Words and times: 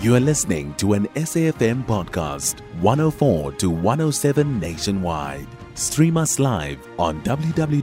You 0.00 0.14
are 0.14 0.20
listening 0.20 0.74
to 0.74 0.92
an 0.92 1.08
SAFM 1.08 1.84
podcast, 1.84 2.60
104 2.82 3.50
to 3.54 3.68
107 3.68 4.60
nationwide. 4.60 5.48
Stream 5.74 6.16
us 6.16 6.38
live 6.38 6.78
on 7.00 7.20
www.safm.co.za 7.22 7.74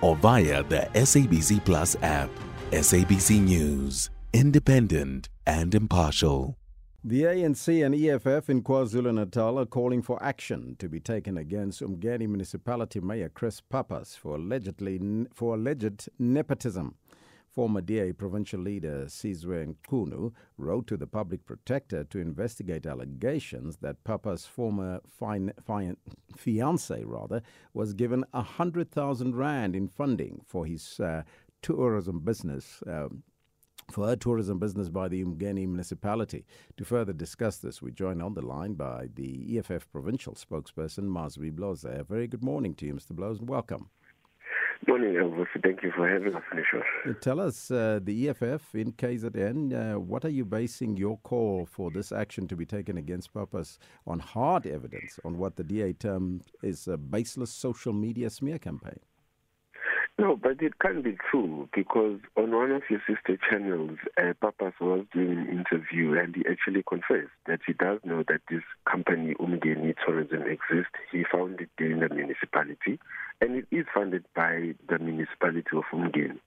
or 0.00 0.16
via 0.16 0.62
the 0.62 0.88
SABC 0.94 1.64
Plus 1.64 1.96
app. 2.02 2.30
SABC 2.70 3.40
News, 3.40 4.10
independent 4.32 5.28
and 5.44 5.74
impartial. 5.74 6.56
The 7.02 7.22
ANC 7.24 7.84
and 7.84 7.96
EFF 7.96 8.48
in 8.48 8.62
KwaZulu 8.62 9.12
Natal 9.12 9.58
are 9.58 9.66
calling 9.66 10.02
for 10.02 10.22
action 10.22 10.76
to 10.78 10.88
be 10.88 11.00
taken 11.00 11.36
against 11.36 11.80
Umgeni 11.82 12.28
Municipality 12.28 13.00
Mayor 13.00 13.28
Chris 13.28 13.60
Pappas 13.60 14.14
for 14.14 14.36
allegedly 14.36 15.00
for 15.34 15.56
alleged 15.56 16.08
nepotism. 16.20 16.94
Former 17.50 17.80
DA 17.80 18.12
provincial 18.12 18.60
leader 18.60 19.06
Sizwe 19.06 19.74
Mchunu 19.74 20.32
wrote 20.56 20.86
to 20.86 20.96
the 20.96 21.08
public 21.08 21.44
protector 21.44 22.04
to 22.04 22.20
investigate 22.20 22.86
allegations 22.86 23.78
that 23.78 24.04
Pappas' 24.04 24.46
former 24.46 25.00
fine, 25.08 25.52
fine, 25.60 25.96
fiance 26.36 27.02
rather 27.02 27.42
was 27.74 27.92
given 27.92 28.24
100,000 28.30 29.34
rand 29.34 29.74
in 29.74 29.88
funding 29.88 30.42
for 30.46 30.64
his 30.64 31.00
uh, 31.00 31.24
tourism 31.60 32.20
business. 32.20 32.84
Um, 32.86 33.24
for 33.90 34.06
her 34.06 34.14
tourism 34.14 34.60
business 34.60 34.88
by 34.88 35.08
the 35.08 35.24
Umgeni 35.24 35.66
municipality. 35.66 36.46
To 36.76 36.84
further 36.84 37.12
discuss 37.12 37.56
this, 37.56 37.82
we 37.82 37.90
join 37.90 38.22
on 38.22 38.34
the 38.34 38.46
line 38.46 38.74
by 38.74 39.08
the 39.12 39.58
EFF 39.58 39.90
provincial 39.90 40.34
spokesperson, 40.34 41.04
Mazwi 41.08 41.50
Bloze. 41.50 41.84
A 41.84 42.04
very 42.04 42.28
good 42.28 42.44
morning 42.44 42.74
to 42.76 42.86
you, 42.86 42.94
Mr. 42.94 43.10
Bloze, 43.10 43.40
and 43.40 43.48
welcome. 43.48 43.90
Morning, 44.86 45.12
Elvis. 45.12 45.46
Thank 45.62 45.82
you 45.82 45.92
for 45.94 46.08
having 46.08 46.34
us 46.34 46.42
on 46.50 46.56
the 46.56 46.64
show. 46.64 47.12
Tell 47.20 47.38
us, 47.38 47.70
uh, 47.70 48.00
the 48.02 48.28
EFF 48.30 48.74
in 48.74 48.92
KZN, 48.92 49.94
uh, 49.94 50.00
what 50.00 50.24
are 50.24 50.30
you 50.30 50.44
basing 50.44 50.96
your 50.96 51.18
call 51.18 51.66
for 51.70 51.90
this 51.90 52.12
action 52.12 52.48
to 52.48 52.56
be 52.56 52.64
taken 52.64 52.96
against 52.96 53.34
Pappas 53.34 53.78
on 54.06 54.20
hard 54.20 54.66
evidence 54.66 55.20
on 55.24 55.36
what 55.36 55.56
the 55.56 55.64
DA 55.64 55.92
term 55.92 56.40
is 56.62 56.88
a 56.88 56.96
baseless 56.96 57.50
social 57.50 57.92
media 57.92 58.30
smear 58.30 58.58
campaign? 58.58 59.00
No, 60.20 60.36
but 60.36 60.60
it 60.60 60.78
can't 60.80 61.02
be 61.02 61.16
true 61.30 61.66
because 61.74 62.20
on 62.36 62.54
one 62.54 62.72
of 62.72 62.82
your 62.90 63.00
sister 63.08 63.38
channels, 63.48 63.96
uh, 64.18 64.34
Pappas 64.38 64.74
was 64.78 65.06
doing 65.14 65.30
an 65.30 65.48
interview 65.48 66.12
and 66.18 66.36
he 66.36 66.44
actually 66.46 66.82
confessed 66.86 67.32
that 67.46 67.60
he 67.66 67.72
does 67.72 68.00
know 68.04 68.22
that 68.28 68.42
this 68.50 68.60
company, 68.84 69.32
Umgeni 69.40 69.94
Tourism, 70.04 70.42
exists. 70.42 70.92
He 71.10 71.24
found 71.24 71.62
it 71.62 71.70
in 71.78 72.00
the 72.00 72.14
municipality 72.14 73.00
and 73.40 73.56
it 73.56 73.66
is 73.70 73.86
funded 73.94 74.26
by 74.36 74.74
the 74.90 74.98
municipality 74.98 75.74
of 75.74 75.84
Umgeni. 75.90 76.38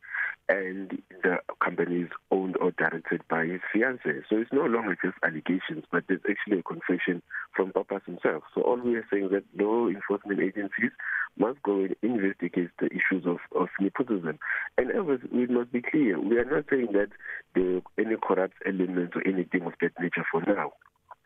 And 0.49 1.02
the 1.23 1.38
company 1.63 2.02
is 2.02 2.09
owned 2.30 2.58
or 2.58 2.72
directed 2.72 3.22
by 3.30 3.45
his 3.45 3.61
fiance. 3.72 4.03
So 4.30 4.38
it's 4.38 4.52
no 4.52 4.66
longer 4.66 4.97
just 5.02 5.16
allegations, 5.23 5.86
but 5.89 6.03
there's 6.08 6.22
actually 6.30 6.59
a 6.59 6.63
confession 6.63 7.22
from 7.55 7.72
Pappas 7.72 8.02
himself. 8.05 8.44
So 8.53 8.61
all 8.61 8.77
we 8.77 8.95
are 8.95 9.08
saying 9.09 9.30
that 9.31 9.45
law 9.58 9.88
enforcement 9.88 10.41
agencies 10.41 10.91
must 11.38 11.61
go 11.64 11.80
and 11.80 11.95
investigate 12.02 12.69
the 12.80 12.88
issues 12.88 13.25
of, 13.25 13.38
of 13.55 13.69
nepotism. 13.80 14.38
And 14.77 14.91
Elvis, 14.91 15.31
we 15.31 15.47
must 15.47 15.71
be 15.71 15.81
clear, 15.81 16.19
we 16.19 16.38
are 16.38 16.45
not 16.45 16.66
saying 16.69 16.89
that 16.94 17.09
there 17.55 17.77
are 17.77 17.81
any 17.97 18.16
corrupt 18.21 18.55
elements 18.66 19.16
or 19.16 19.25
anything 19.27 19.64
of 19.64 19.73
that 19.81 19.94
nature 19.99 20.25
for 20.31 20.41
now. 20.45 20.73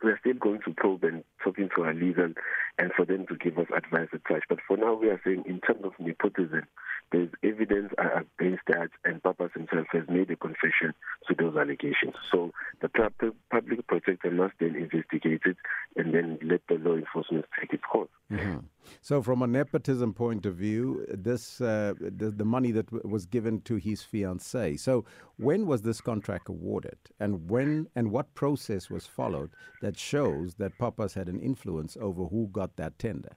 We 0.03 0.11
are 0.11 0.19
still 0.19 0.35
going 0.35 0.59
to 0.65 0.73
probe 0.73 1.03
and 1.03 1.23
talking 1.43 1.69
to 1.75 1.83
our 1.83 1.93
legal 1.93 2.29
and 2.78 2.92
for 2.94 3.06
them 3.06 3.25
to 3.28 3.36
give 3.36 3.58
us 3.58 3.67
advice 3.75 4.09
and 4.11 4.22
such. 4.30 4.44
But 4.47 4.59
for 4.67 4.78
now, 4.78 4.94
we 4.94 5.09
are 5.09 5.22
saying 5.23 5.44
in 5.47 5.59
terms 5.61 5.83
of 5.83 5.94
nepotism, 6.00 6.67
there's 7.11 7.30
evidence 7.42 7.94
against 7.97 8.64
that, 8.67 8.89
and 9.06 9.23
Pappas 9.23 9.52
himself 9.53 9.88
has 9.94 10.03
made 10.09 10.30
a 10.30 10.36
confession 10.36 10.94
to 11.28 11.36
those 11.36 11.56
allegations. 11.56 12.16
So 12.30 12.52
the 12.81 12.89
public 12.89 13.88
protector 13.88 14.30
must 14.30 14.56
then 14.59 14.75
investigate 14.75 15.42
it 15.45 15.58
and 15.95 16.14
then 16.14 16.38
let 16.44 16.61
the 16.67 16.75
law 16.75 16.95
enforcement 16.95 17.46
take 17.59 17.74
its 17.74 17.84
course. 17.84 18.09
Mm-hmm. 18.31 18.57
So, 19.02 19.22
from 19.22 19.42
a 19.42 19.48
nepotism 19.48 20.14
point 20.14 20.46
of 20.46 20.56
view, 20.56 21.06
this 21.09 21.62
uh, 21.62 21.94
the, 22.00 22.31
the, 22.31 22.46
money 22.46 22.72
that 22.72 22.88
w- 22.88 23.08
was 23.08 23.25
given 23.25 23.62
to 23.62 23.75
his 23.75 24.02
fiancée. 24.02 24.80
So, 24.80 25.06
when 25.38 25.66
was 25.66 25.81
this 25.81 26.02
contract 26.02 26.50
awarded, 26.50 26.98
and 27.20 27.50
when 27.50 27.88
and 27.96 28.12
what 28.12 28.34
process 28.36 28.90
was 28.90 29.06
followed 29.06 29.52
that 29.81 29.98
shows 29.98 30.56
that 30.56 30.78
Pappas 30.78 31.14
had 31.14 31.30
an 31.30 31.40
influence 31.40 31.98
over 32.00 32.25
who 32.25 32.48
got 32.52 32.75
that 32.78 32.98
tender? 33.00 33.36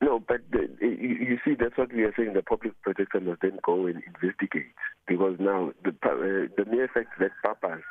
No, 0.00 0.20
but 0.20 0.40
the, 0.52 0.68
you, 0.80 1.38
see, 1.44 1.54
that's 1.58 1.76
what 1.76 1.92
we 1.92 2.04
are 2.04 2.14
saying. 2.16 2.34
The 2.34 2.42
public 2.42 2.80
protector 2.82 3.20
must 3.20 3.42
then 3.42 3.58
go 3.64 3.86
and 3.86 4.00
investigate 4.06 4.72
because 5.06 5.36
now 5.40 5.72
the 5.82 5.90
uh, 5.90 6.48
the 6.56 6.64
mere 6.70 6.88
fact 6.88 7.18
that 7.18 7.30
Pappas 7.44 7.82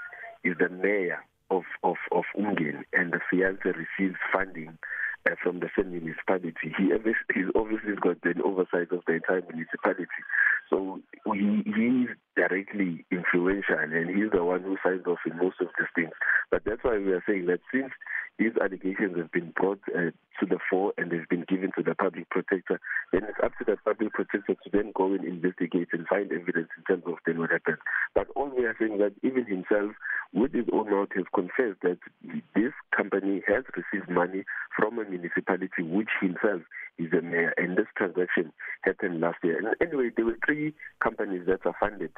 is 0.44 0.56
the 0.58 0.70
mayor 0.70 1.20
of 1.50 1.64
of 1.84 1.98
of 2.12 2.24
Ungen 2.38 2.84
and 2.94 3.12
the 3.12 3.20
fiance 3.30 3.62
receives 3.66 4.18
funding 4.32 4.78
uh, 5.28 5.36
from 5.44 5.60
the 5.60 5.70
same 5.76 5.92
municipality. 5.92 6.72
He 6.78 6.92
he's 7.34 7.52
obviously 7.56 7.96
got 8.00 8.18
an 8.24 8.42
oversight 8.44 8.92
of 8.92 9.04
the 9.06 9.14
entire 9.14 9.44
municipality. 9.52 10.08
So 10.70 11.00
he 11.34 11.64
he's 11.66 12.10
directly 12.36 13.06
influential 13.12 13.80
and 13.80 14.10
he's 14.10 14.32
the 14.32 14.44
one 14.44 14.62
who 14.62 14.78
signs 14.84 15.06
off 15.06 15.20
in 15.26 15.38
most 15.38 15.60
of 15.60 15.68
these 15.78 15.92
things. 15.96 16.14
But 16.52 16.64
that's 16.66 16.84
why 16.84 16.98
we 16.98 17.12
are 17.12 17.24
saying 17.28 17.48
that 17.48 17.60
since 17.74 17.92
these 18.38 18.54
allegations 18.62 19.18
have 19.18 19.32
been 19.32 19.52
brought 19.56 19.80
uh, 19.90 20.14
to 20.40 20.46
the 20.46 20.60
fore 20.70 20.94
and 20.98 21.10
they've 21.10 21.28
been 21.30 21.46
given 21.50 21.72
to 21.76 21.84
the 21.84 21.96
public 21.96 22.30
protector, 22.30 22.80
then 23.12 23.24
it's 23.24 23.40
up 23.44 23.52
to 23.58 23.66
the 23.66 23.78
public 23.84 24.14
protector 24.14 24.54
to 24.54 24.70
then 24.72 24.92
go 24.96 25.14
and 25.14 25.26
investigate 25.26 25.90
and 25.92 26.08
find 26.08 26.32
evidence 26.32 26.70
in 26.78 26.84
terms 26.86 27.04
of 27.08 27.16
then 27.26 27.40
what 27.40 27.50
happened. 27.50 27.78
But 28.14 28.28
all 28.36 28.50
we 28.50 28.66
are 28.66 28.76
saying 28.80 29.00
that 29.00 29.14
even 29.24 29.46
himself, 29.46 29.92
with 30.34 30.54
his 30.54 30.66
own 30.72 30.92
mouth, 30.92 31.10
has 31.16 31.26
confessed 31.34 31.82
that 31.82 31.98
this 32.54 32.74
company 32.98 33.42
has 33.48 33.64
received 33.76 34.10
money 34.10 34.44
from 34.76 34.98
a 34.98 35.06
municipality 35.06 35.84
which 35.84 36.10
himself 36.20 36.62
is 36.98 37.14
a 37.14 37.22
mayor, 37.22 37.54
and 37.58 37.78
this 37.78 37.86
transaction 37.96 38.52
happened 38.82 39.22
last 39.22 39.38
year. 39.44 39.58
And 39.58 39.76
anyway, 39.80 40.10
there 40.16 40.26
were 40.26 40.38
three 40.46 40.74
companies 41.02 41.46
that 41.48 41.66
are 41.66 41.76
funded 41.80 42.12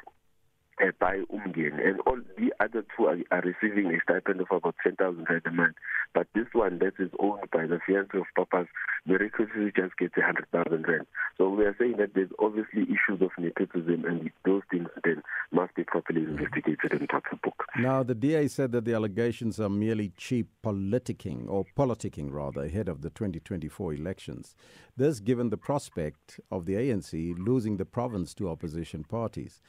uh, 0.82 0.90
by 0.98 1.18
Umgen, 1.32 1.86
and 1.86 2.00
all 2.06 2.18
the 2.38 2.52
other 2.60 2.84
two 2.96 3.06
are, 3.06 3.18
are 3.30 3.42
receiving 3.42 3.94
a 3.94 4.00
stipend 4.02 4.40
of 4.40 4.48
about 4.50 4.74
10,000 4.82 5.26
rand 5.28 5.42
a 5.46 5.50
month. 5.50 5.76
But 6.14 6.26
this 6.34 6.46
one 6.52 6.78
that 6.80 6.94
is 6.98 7.10
owned 7.20 7.50
by 7.52 7.66
the 7.66 7.78
fiance 7.86 8.16
of 8.16 8.24
Pappas, 8.36 8.66
miraculously 9.06 9.72
just 9.76 9.96
gets 9.96 10.16
100,000 10.16 10.86
rand. 10.88 11.06
So 11.38 11.48
we 11.48 11.64
are 11.64 11.76
saying 11.78 11.96
that 11.98 12.14
there's 12.14 12.30
obviously 12.38 12.82
issues 12.82 13.22
of 13.22 13.30
nepotism, 13.38 14.04
and 14.04 14.30
those 14.44 14.62
things 14.70 14.88
then 15.04 15.22
must 15.52 15.74
be 15.74 15.84
properly 15.84 16.22
investigated 16.22 16.92
and 16.92 17.08
brought 17.08 17.24
to 17.30 17.36
book. 17.36 17.64
Now, 17.78 18.02
the 18.02 18.14
DA 18.14 18.48
said 18.48 18.72
that 18.72 18.84
the 18.84 18.94
allegations 18.94 19.60
are 19.60 19.68
merely 19.68 20.12
cheap 20.16 20.48
politicking, 20.64 21.48
or 21.48 21.64
politicking 21.76 22.32
rather, 22.32 22.64
ahead 22.64 22.88
of 22.88 23.02
the 23.02 23.10
2024 23.10 23.94
elections. 23.94 24.54
This 24.96 25.20
given 25.20 25.50
the 25.50 25.56
prospect 25.56 26.40
of 26.50 26.66
the 26.66 26.74
ANC 26.74 27.34
losing 27.38 27.76
the 27.76 27.84
province 27.84 28.34
to 28.34 28.48
opposition 28.48 29.04
parties. 29.04 29.60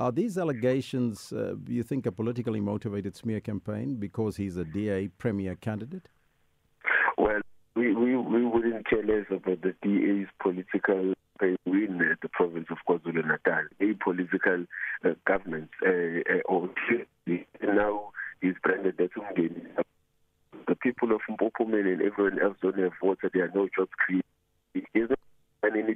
Are 0.00 0.10
these 0.10 0.38
allegations, 0.38 1.30
uh, 1.30 1.56
you 1.66 1.82
think, 1.82 2.06
a 2.06 2.12
politically 2.12 2.58
motivated 2.58 3.14
smear 3.14 3.38
campaign 3.38 3.96
because 3.96 4.34
he's 4.34 4.56
a 4.56 4.64
DA 4.64 5.08
premier 5.08 5.56
candidate? 5.56 6.08
Well, 7.18 7.42
we, 7.76 7.94
we, 7.94 8.16
we 8.16 8.46
wouldn't 8.46 8.88
care 8.88 9.04
less 9.04 9.26
about 9.30 9.60
the 9.60 9.74
DA's 9.82 10.26
political 10.42 11.12
win 11.66 12.00
at 12.10 12.18
the 12.22 12.30
province 12.30 12.68
of 12.70 12.78
KwaZulu 12.88 13.26
Natal. 13.26 13.64
A 13.80 13.92
political 14.02 14.64
uh, 15.04 15.10
government, 15.26 15.68
uh, 15.86 15.90
uh, 15.90 16.40
or 16.46 16.70
now 17.62 18.10
he's 18.40 18.54
branded 18.62 18.96
that 18.96 19.10
the 20.66 20.74
people 20.76 21.12
of 21.12 21.20
Mpopomen 21.30 21.92
and 21.92 22.00
everyone 22.00 22.40
else 22.40 22.56
don't 22.62 22.78
have 22.78 22.92
water, 23.02 23.30
there 23.34 23.44
are 23.44 23.52
no 23.54 23.68
jobs 23.76 23.90
created. 23.98 24.24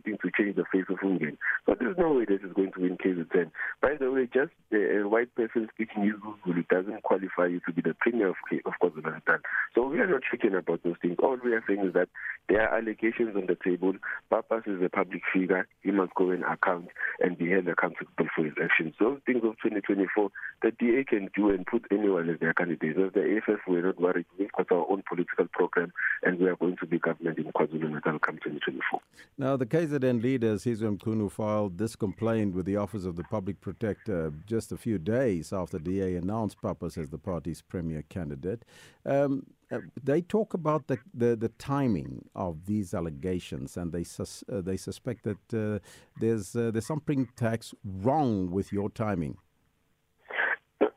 Anything 0.07 0.19
to 0.23 0.43
change 0.43 0.57
the 0.57 0.65
face 0.71 0.85
of 0.89 0.99
Ungen. 0.99 1.37
So 1.67 1.75
there's 1.79 1.97
no 1.97 2.13
way 2.13 2.25
this 2.25 2.41
is 2.43 2.53
going 2.53 2.73
to 2.73 2.81
win 2.81 2.97
KZN. 2.99 3.51
By 3.81 3.97
the 3.99 4.11
way, 4.11 4.29
just 4.33 4.53
a 4.73 5.03
white 5.09 5.35
person 5.35 5.69
speaking 5.75 6.13
Zulu 6.45 6.63
doesn't 6.69 7.03
qualify 7.03 7.47
you 7.47 7.61
to 7.67 7.73
be 7.73 7.81
the 7.81 7.95
premier 8.01 8.29
of, 8.29 8.37
of 8.67 8.73
KwaZulu-Natal. 8.83 9.39
So 9.75 9.87
we 9.87 10.01
are 10.01 10.07
not 10.07 10.23
speaking 10.29 10.55
about 10.55 10.83
those 10.83 10.97
things. 11.01 11.17
All 11.23 11.39
we 11.43 11.53
are 11.53 11.65
saying 11.67 11.87
is 11.87 11.95
that 11.95 12.09
there 12.49 12.69
are 12.69 12.79
allegations 12.79 13.35
on 13.37 13.47
the 13.47 13.57
table. 13.65 13.95
Pappas 14.31 14.65
is 14.67 14.83
a 14.83 14.89
public 14.89 15.23
figure. 15.33 15.67
He 15.83 15.91
must 15.91 16.15
go 16.15 16.31
and 16.31 16.45
account 16.45 16.89
and 17.21 17.39
be 17.39 17.51
held 17.51 17.69
accountable 17.69 18.27
for 18.35 18.45
his 18.45 18.55
actions. 18.63 18.95
Those 19.01 19.21
things 19.25 19.43
of 19.45 19.57
2024, 19.63 20.31
the 20.63 20.71
DA 20.73 21.05
can 21.05 21.31
do 21.35 21.51
and 21.51 21.67
put 21.67 21.85
anyone 21.91 22.29
as 22.29 22.39
their 22.41 22.53
candidate. 22.53 22.99
As 22.99 23.13
the 23.15 23.39
AFF, 23.39 23.61
we're 23.67 23.87
not 23.87 24.01
worried. 24.01 24.27
We've 24.39 24.53
got 24.53 24.71
our 24.71 24.87
own 24.91 25.03
political 25.09 25.47
program 25.53 25.93
and 26.23 26.39
we 26.39 26.49
are 26.49 26.57
going 26.57 26.77
to 26.77 26.87
be 26.87 26.99
government 26.99 27.39
in 27.39 27.45
KwaZulu-Natal 27.53 28.19
come 28.19 28.37
2024. 28.37 29.01
Now, 29.39 29.57
the 29.57 29.67
KZN 29.67 30.23
leader, 30.23 30.55
Sizwe 30.57 30.99
Mchunu, 30.99 31.31
filed 31.31 31.79
this 31.79 31.97
complaint 31.97 32.55
with 32.55 32.67
the 32.67 32.77
Office 32.77 33.05
of 33.05 33.17
the 33.17 33.25
Public 33.25 33.61
Protector 33.61 34.33
just 34.47 34.71
a 34.71 34.77
few 34.77 34.99
days 34.99 35.53
after 35.53 35.79
DA 35.79 36.17
announced 36.17 36.61
Pappas 36.61 36.99
as 36.99 37.09
the 37.09 37.19
party's 37.19 37.63
premier 37.63 38.05
candidate. 38.09 38.65
Um, 39.07 39.47
uh, 39.71 39.79
they 40.03 40.21
talk 40.21 40.55
about 40.55 40.87
the, 40.87 40.99
the, 41.13 41.37
the, 41.37 41.49
timing 41.49 42.25
of 42.35 42.67
these 42.67 42.95
allegations, 42.95 43.77
and 43.77 43.93
they 43.93 44.05
sus, 44.05 44.45
uh, 44.53 44.61
they 44.61 44.77
suspect 44.77 45.25
that 45.25 45.55
uh, 45.55 45.79
there's 46.21 46.55
uh, 46.55 46.71
there's 46.71 46.87
something 46.87 47.29
tax 47.37 47.75
wrong 47.85 48.51
with 48.51 48.73
your 48.73 48.91
timing. 48.91 49.37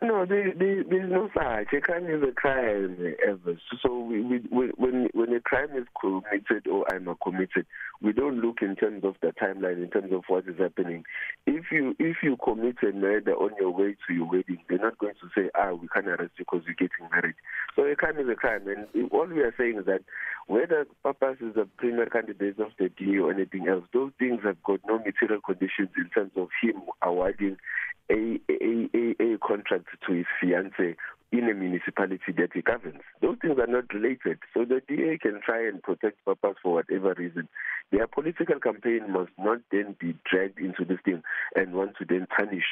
No, 0.07 0.25
there, 0.25 0.53
there, 0.57 0.85
there's 0.85 1.11
no 1.11 1.29
such. 1.33 1.73
A 1.73 1.81
crime 1.81 2.05
is 2.05 2.23
a 2.23 2.31
crime, 2.31 2.95
ever. 3.27 3.59
So 3.81 3.99
we, 3.99 4.21
we, 4.21 4.67
when 4.77 5.09
when 5.13 5.33
a 5.33 5.41
crime 5.41 5.75
is 5.75 5.83
committed 5.99 6.65
or 6.65 6.85
I'm 6.89 7.13
committed, 7.21 7.65
we 8.01 8.13
don't 8.13 8.39
look 8.39 8.61
in 8.61 8.77
terms 8.77 9.03
of 9.03 9.15
the 9.21 9.33
timeline, 9.33 9.83
in 9.83 9.89
terms 9.89 10.13
of 10.13 10.23
what 10.29 10.47
is 10.47 10.57
happening. 10.57 11.03
If 11.45 11.65
you 11.73 11.93
if 11.99 12.17
you 12.23 12.37
commit 12.41 12.77
a 12.83 12.93
murder 12.93 13.33
on 13.33 13.51
your 13.59 13.71
way 13.71 13.97
to 14.07 14.13
your 14.13 14.29
wedding, 14.29 14.59
they're 14.69 14.77
not 14.77 14.97
going 14.97 15.15
to 15.15 15.27
say, 15.35 15.49
ah, 15.55 15.73
we 15.73 15.89
can't 15.89 16.07
arrest 16.07 16.31
you 16.39 16.45
because 16.49 16.61
you're 16.65 16.75
getting 16.75 17.11
married. 17.11 17.35
So 17.75 17.83
a 17.83 17.93
crime 17.97 18.17
is 18.17 18.29
a 18.31 18.35
crime, 18.35 18.65
and 18.65 19.11
all 19.11 19.27
we 19.27 19.41
are 19.41 19.53
saying 19.57 19.79
is 19.79 19.85
that 19.87 20.03
whether 20.47 20.87
Papas 21.03 21.39
is 21.41 21.57
a 21.57 21.65
premier 21.77 22.05
candidate 22.05 22.57
of 22.61 22.71
the 22.79 22.87
DA 22.87 23.17
or 23.17 23.33
anything 23.33 23.67
else, 23.67 23.83
those 23.93 24.13
things 24.17 24.39
have 24.45 24.63
got 24.63 24.79
no 24.87 24.99
material 24.99 25.41
conditions 25.45 25.89
in 25.97 26.09
terms 26.15 26.31
of 26.37 26.47
him 26.61 26.81
awarding 27.01 27.57
a, 28.09 28.39
a, 28.49 29.33
a, 29.33 29.37
contract 29.39 29.87
to 30.05 30.13
his 30.13 30.25
fiancée 30.41 30.95
in 31.31 31.49
a 31.49 31.53
municipality 31.53 32.31
that 32.37 32.51
he 32.53 32.61
governs. 32.61 33.01
Those 33.21 33.37
things 33.41 33.57
are 33.59 33.67
not 33.67 33.93
related. 33.93 34.39
So 34.53 34.63
the 34.63 34.81
DA 34.87 35.17
can 35.17 35.41
try 35.43 35.67
and 35.67 35.83
protect 35.83 36.23
Papas 36.25 36.55
for 36.63 36.73
whatever 36.73 37.13
reason. 37.17 37.49
Their 37.91 38.07
political 38.07 38.59
campaign 38.59 39.11
must 39.11 39.31
not 39.37 39.59
then 39.71 39.95
be 39.99 40.15
dragged 40.29 40.59
into 40.59 40.85
this 40.85 40.99
thing 41.03 41.21
and 41.55 41.73
want 41.73 41.97
to 41.99 42.05
then 42.05 42.27
punish 42.35 42.63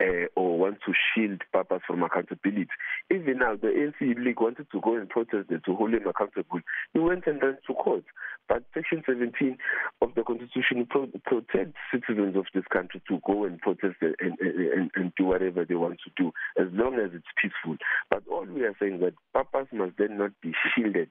uh, 0.00 0.26
or 0.36 0.58
want 0.58 0.78
to 0.86 0.92
shield 0.92 1.42
Papas 1.52 1.80
from 1.86 2.02
accountability. 2.02 2.68
Even 3.10 3.38
now, 3.38 3.56
the 3.56 3.68
ANC 3.68 4.16
League 4.18 4.40
wanted 4.40 4.66
to 4.70 4.80
go 4.80 4.96
and 4.96 5.08
protest 5.08 5.48
to 5.48 5.74
hold 5.74 5.94
him 5.94 6.06
accountable. 6.06 6.60
He 6.92 6.98
went 6.98 7.26
and 7.26 7.42
ran 7.42 7.58
to 7.66 7.74
court. 7.74 8.04
But 8.48 8.64
Section 8.72 9.02
17 9.06 9.58
of 10.00 10.14
the 10.14 10.22
Constitution 10.22 10.86
pro- 10.88 11.10
protects 11.24 11.76
citizens 11.92 12.34
of 12.36 12.46
this 12.54 12.64
country 12.72 13.02
to 13.08 13.20
go 13.26 13.44
and 13.44 13.60
protest 13.60 13.96
and, 14.00 14.14
and, 14.20 14.38
and, 14.40 14.90
and, 14.94 15.12
do 15.16 15.24
whatever 15.24 15.64
they 15.64 15.74
want 15.74 15.98
to 16.04 16.10
do, 16.16 16.32
as 16.58 16.68
long 16.72 16.94
as 16.94 17.10
it's 17.12 17.26
peaceful. 17.40 17.76
But 18.08 18.22
all 18.30 18.46
we 18.46 18.62
are 18.62 18.74
saying 18.80 19.00
that 19.00 19.14
Papas 19.34 19.66
must 19.72 19.98
then 19.98 20.16
not 20.16 20.30
be 20.40 20.54
shielded 20.74 21.10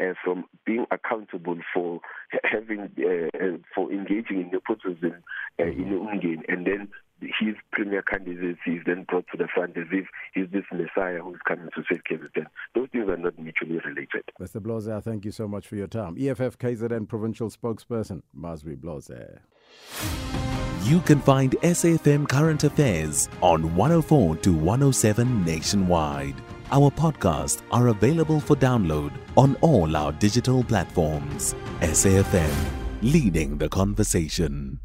uh, 0.00 0.12
from 0.22 0.44
being 0.66 0.86
accountable 0.90 1.56
for 1.72 2.00
having 2.42 2.80
uh, 2.80 3.58
for 3.74 3.92
engaging 3.92 4.40
in 4.40 4.50
nepotism 4.52 5.22
uh, 5.60 5.64
in 5.64 5.86
Umgeni 5.86 6.42
and 6.48 6.66
then 6.66 6.88
his 7.38 7.54
premier 7.72 8.02
candidacy 8.02 8.76
is 8.76 8.82
then 8.86 9.04
brought 9.04 9.26
to 9.32 9.36
the 9.36 9.48
front 9.54 9.76
as 9.76 9.86
if 9.92 10.06
he's 10.34 10.48
this 10.52 10.64
messiah 10.72 11.20
who's 11.20 11.40
coming 11.46 11.68
to 11.74 11.82
save 11.90 12.02
KZN. 12.04 12.46
Those 12.74 12.88
things 12.90 13.08
are 13.08 13.16
not 13.16 13.38
mutually 13.38 13.78
related. 13.78 14.24
Mr. 14.40 14.60
Bloza, 14.60 15.02
thank 15.02 15.24
you 15.24 15.32
so 15.32 15.48
much 15.48 15.66
for 15.66 15.76
your 15.76 15.86
time. 15.86 16.16
EFF 16.18 16.58
KZN 16.58 17.08
provincial 17.08 17.50
spokesperson, 17.50 18.22
Masri 18.38 18.76
Bloza. 18.76 19.38
You 20.84 21.00
can 21.00 21.20
find 21.20 21.52
SAFM 21.62 22.28
Current 22.28 22.64
Affairs 22.64 23.30
on 23.40 23.74
104 23.74 24.36
to 24.36 24.52
107 24.52 25.44
nationwide. 25.44 26.34
Our 26.70 26.90
podcasts 26.90 27.62
are 27.70 27.88
available 27.88 28.38
for 28.38 28.54
download 28.56 29.12
on 29.36 29.56
all 29.62 29.96
our 29.96 30.12
digital 30.12 30.62
platforms. 30.62 31.54
SAFM, 31.80 32.54
leading 33.00 33.56
the 33.56 33.68
conversation. 33.68 34.78